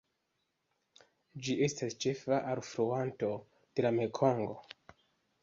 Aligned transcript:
Ĝi 1.47 1.57
estas 1.65 1.97
ĉefa 2.07 2.41
alfluanto 2.55 3.31
de 3.75 3.87
la 3.89 3.93
Mekongo. 4.01 4.59